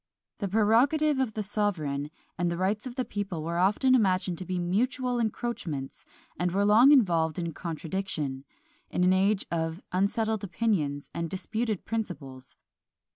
The 0.39 0.47
prerogative 0.47 1.19
of 1.19 1.33
the 1.35 1.43
sovereign 1.43 2.09
and 2.35 2.49
the 2.49 2.57
rights 2.57 2.87
of 2.87 2.95
the 2.95 3.05
people 3.05 3.43
were 3.43 3.59
often 3.59 3.93
imagined 3.93 4.39
to 4.39 4.45
be 4.45 4.57
mutual 4.57 5.19
encroachments, 5.19 6.07
and 6.39 6.51
were 6.51 6.65
long 6.65 6.91
involved 6.91 7.37
in 7.37 7.53
contradiction, 7.53 8.43
in 8.89 9.03
an 9.03 9.13
age 9.13 9.45
of 9.51 9.79
unsettled 9.91 10.43
opinions 10.43 11.11
and 11.13 11.29
disputed 11.29 11.85
principles. 11.85 12.55